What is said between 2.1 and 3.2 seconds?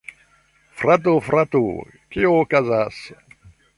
Kio okazas?